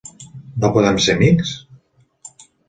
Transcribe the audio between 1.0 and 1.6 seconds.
ser amics?